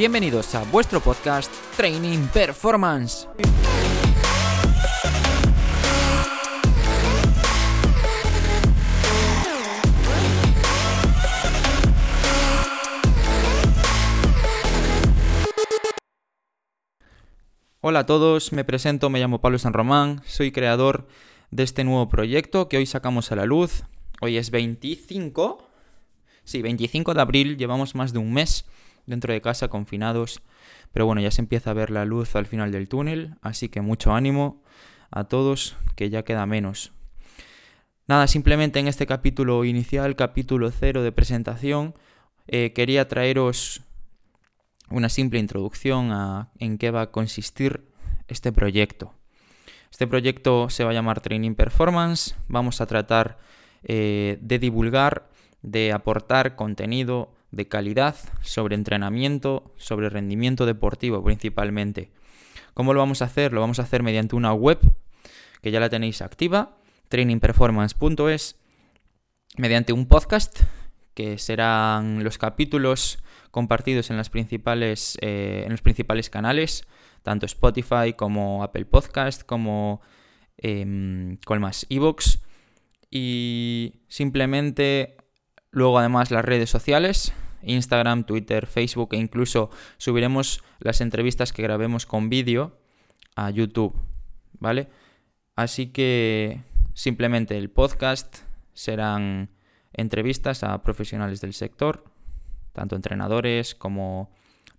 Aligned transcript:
Bienvenidos 0.00 0.54
a 0.54 0.64
vuestro 0.64 0.98
podcast 1.00 1.52
Training 1.76 2.28
Performance. 2.28 3.28
Hola 17.82 17.98
a 17.98 18.06
todos, 18.06 18.54
me 18.54 18.64
presento, 18.64 19.10
me 19.10 19.20
llamo 19.20 19.42
Pablo 19.42 19.58
San 19.58 19.74
Román, 19.74 20.22
soy 20.24 20.50
creador 20.50 21.08
de 21.50 21.64
este 21.64 21.84
nuevo 21.84 22.08
proyecto 22.08 22.70
que 22.70 22.78
hoy 22.78 22.86
sacamos 22.86 23.32
a 23.32 23.36
la 23.36 23.44
luz. 23.44 23.84
Hoy 24.22 24.38
es 24.38 24.50
25, 24.50 25.68
sí, 26.44 26.62
25 26.62 27.12
de 27.12 27.20
abril, 27.20 27.58
llevamos 27.58 27.94
más 27.94 28.14
de 28.14 28.18
un 28.18 28.32
mes 28.32 28.64
dentro 29.06 29.32
de 29.32 29.40
casa 29.40 29.68
confinados, 29.68 30.42
pero 30.92 31.06
bueno, 31.06 31.20
ya 31.20 31.30
se 31.30 31.42
empieza 31.42 31.70
a 31.70 31.74
ver 31.74 31.90
la 31.90 32.04
luz 32.04 32.36
al 32.36 32.46
final 32.46 32.72
del 32.72 32.88
túnel, 32.88 33.36
así 33.42 33.68
que 33.68 33.80
mucho 33.80 34.12
ánimo 34.12 34.62
a 35.10 35.24
todos, 35.24 35.76
que 35.96 36.10
ya 36.10 36.22
queda 36.22 36.46
menos. 36.46 36.92
Nada, 38.06 38.26
simplemente 38.26 38.80
en 38.80 38.88
este 38.88 39.06
capítulo 39.06 39.64
inicial, 39.64 40.16
capítulo 40.16 40.70
cero 40.70 41.02
de 41.02 41.12
presentación, 41.12 41.94
eh, 42.48 42.72
quería 42.72 43.06
traeros 43.06 43.82
una 44.90 45.08
simple 45.08 45.38
introducción 45.38 46.10
a 46.10 46.50
en 46.58 46.78
qué 46.78 46.90
va 46.90 47.02
a 47.02 47.10
consistir 47.12 47.84
este 48.26 48.52
proyecto. 48.52 49.14
Este 49.90 50.06
proyecto 50.06 50.70
se 50.70 50.84
va 50.84 50.90
a 50.90 50.94
llamar 50.94 51.20
Training 51.20 51.54
Performance. 51.54 52.34
Vamos 52.48 52.80
a 52.80 52.86
tratar 52.86 53.38
eh, 53.82 54.38
de 54.40 54.58
divulgar, 54.58 55.28
de 55.62 55.92
aportar 55.92 56.56
contenido 56.56 57.32
de 57.50 57.68
calidad 57.68 58.16
sobre 58.42 58.74
entrenamiento, 58.74 59.74
sobre 59.76 60.08
rendimiento 60.08 60.66
deportivo 60.66 61.22
principalmente. 61.22 62.10
¿Cómo 62.74 62.94
lo 62.94 63.00
vamos 63.00 63.22
a 63.22 63.26
hacer? 63.26 63.52
Lo 63.52 63.60
vamos 63.60 63.78
a 63.78 63.82
hacer 63.82 64.02
mediante 64.02 64.36
una 64.36 64.52
web 64.52 64.78
que 65.62 65.70
ya 65.70 65.80
la 65.80 65.90
tenéis 65.90 66.22
activa, 66.22 66.76
trainingperformance.es, 67.08 68.56
mediante 69.56 69.92
un 69.92 70.06
podcast 70.06 70.60
que 71.14 71.38
serán 71.38 72.24
los 72.24 72.38
capítulos 72.38 73.18
compartidos 73.50 74.10
en, 74.10 74.16
las 74.16 74.30
principales, 74.30 75.18
eh, 75.20 75.62
en 75.64 75.72
los 75.72 75.82
principales 75.82 76.30
canales, 76.30 76.84
tanto 77.22 77.46
Spotify 77.46 78.14
como 78.16 78.62
Apple 78.62 78.86
Podcast, 78.86 79.42
como 79.42 80.00
eh, 80.56 81.36
con 81.44 81.60
más 81.60 81.84
Evox. 81.90 82.40
Y 83.10 84.02
simplemente 84.08 85.16
luego 85.72 85.98
además 85.98 86.30
las 86.30 86.44
redes 86.44 86.70
sociales, 86.70 87.32
Instagram, 87.62 88.24
Twitter, 88.24 88.66
Facebook 88.66 89.14
e 89.14 89.16
incluso 89.16 89.70
subiremos 89.98 90.62
las 90.78 91.00
entrevistas 91.00 91.52
que 91.52 91.62
grabemos 91.62 92.06
con 92.06 92.28
vídeo 92.28 92.78
a 93.36 93.50
YouTube, 93.50 93.94
¿vale? 94.58 94.88
Así 95.56 95.88
que 95.88 96.62
simplemente 96.94 97.56
el 97.56 97.70
podcast 97.70 98.38
serán 98.72 99.50
entrevistas 99.92 100.62
a 100.62 100.82
profesionales 100.82 101.40
del 101.40 101.54
sector, 101.54 102.04
tanto 102.72 102.96
entrenadores 102.96 103.74
como 103.74 104.30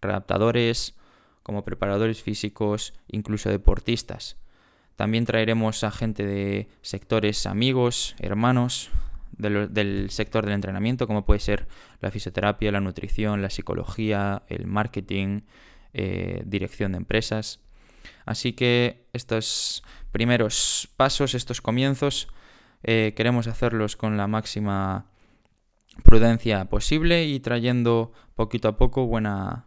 redactadores, 0.00 0.94
como 1.42 1.64
preparadores 1.64 2.22
físicos, 2.22 2.94
incluso 3.08 3.50
deportistas. 3.50 4.36
También 4.96 5.24
traeremos 5.24 5.82
a 5.84 5.90
gente 5.90 6.24
de 6.24 6.68
sectores 6.82 7.46
amigos, 7.46 8.14
hermanos 8.18 8.90
del, 9.40 10.10
sector 10.10 10.44
del 10.44 10.54
entrenamiento, 10.54 11.06
como 11.06 11.24
puede 11.24 11.40
ser 11.40 11.66
la 12.00 12.10
fisioterapia, 12.10 12.72
la 12.72 12.80
nutrición, 12.80 13.42
la 13.42 13.50
psicología, 13.50 14.42
el 14.48 14.66
marketing, 14.66 15.42
eh, 15.92 16.42
dirección 16.46 16.92
de 16.92 16.98
empresas. 16.98 17.60
Así 18.24 18.52
que 18.52 19.06
estos 19.12 19.82
primeros 20.12 20.88
pasos, 20.96 21.34
estos 21.34 21.60
comienzos, 21.60 22.28
eh, 22.82 23.12
queremos 23.16 23.46
hacerlos 23.46 23.96
con 23.96 24.16
la 24.16 24.26
máxima 24.26 25.06
prudencia 26.02 26.64
posible 26.66 27.24
y 27.26 27.40
trayendo 27.40 28.12
poquito 28.34 28.68
a 28.68 28.76
poco 28.76 29.06
buena, 29.06 29.66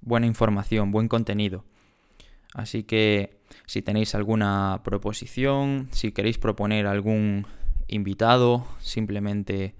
buena 0.00 0.26
información, 0.26 0.90
buen 0.90 1.08
contenido. 1.08 1.64
Así 2.54 2.82
que 2.82 3.38
si 3.66 3.82
tenéis 3.82 4.14
alguna 4.14 4.80
proposición, 4.84 5.88
si 5.92 6.12
queréis 6.12 6.38
proponer 6.38 6.86
algún 6.86 7.46
invitado, 7.88 8.66
simplemente 8.80 9.74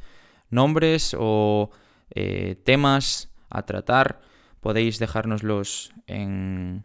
nombres 0.50 1.16
o 1.18 1.70
eh, 2.10 2.56
temas 2.64 3.30
a 3.50 3.62
tratar, 3.62 4.20
podéis 4.60 4.98
dejárnoslos 4.98 5.92
en, 6.06 6.84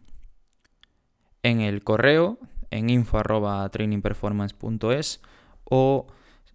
en 1.42 1.60
el 1.60 1.82
correo 1.82 2.38
en 2.70 2.88
info.trainingperformance.es 2.90 5.20
o 5.64 6.06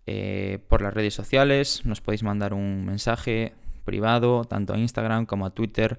eh, 0.06 0.60
por 0.68 0.82
las 0.82 0.94
redes 0.94 1.14
sociales. 1.14 1.86
Nos 1.86 2.02
podéis 2.02 2.24
mandar 2.24 2.54
un 2.54 2.86
mensaje 2.86 3.54
privado, 3.86 4.44
tanto 4.44 4.74
a 4.74 4.78
Instagram 4.78 5.26
como 5.26 5.46
a 5.46 5.52
Twitter, 5.52 5.98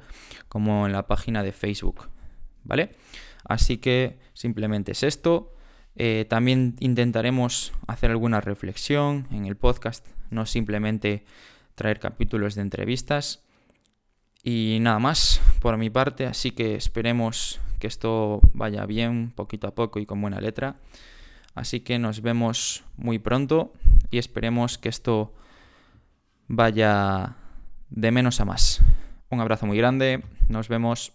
como 0.49 0.85
en 0.87 0.93
la 0.93 1.07
página 1.07 1.43
de 1.43 1.53
Facebook. 1.53 2.11
¿Vale? 2.65 2.91
Así 3.45 3.79
que 3.79 4.19
simplemente 4.35 4.93
es 4.93 5.03
esto. 5.03 5.55
Eh, 5.97 6.27
también 6.29 6.77
intentaremos 6.81 7.73
hacer 7.87 8.11
alguna 8.11 8.41
reflexión 8.41 9.27
en 9.31 9.47
el 9.47 9.57
podcast, 9.57 10.07
no 10.31 10.47
simplemente 10.47 11.25
traer 11.75 12.01
capítulos 12.01 12.55
de 12.55 12.63
entrevistas. 12.63 13.43
Y 14.43 14.79
nada 14.81 14.99
más 14.99 15.41
por 15.61 15.77
mi 15.77 15.91
parte, 15.91 16.27
así 16.27 16.53
que 16.53 16.75
esperemos 16.75 17.61
que 17.79 17.87
esto 17.87 18.41
vaya 18.55 18.87
bien 18.87 19.33
poquito 19.35 19.67
a 19.67 19.75
poco 19.75 19.99
y 19.99 20.07
con 20.07 20.21
buena 20.21 20.41
letra. 20.41 20.77
Así 21.55 21.81
que 21.81 21.99
nos 21.99 22.23
vemos 22.23 22.85
muy 22.97 23.19
pronto 23.19 23.73
y 24.11 24.19
esperemos 24.19 24.79
que 24.79 24.89
esto 24.89 25.35
vaya 26.47 27.37
de 27.91 28.11
menos 28.11 28.41
a 28.41 28.45
más. 28.45 28.83
Un 29.31 29.41
abrazo 29.41 29.67
muy 29.67 29.77
grande, 29.77 30.23
nos 30.49 30.69
vemos. 30.69 31.13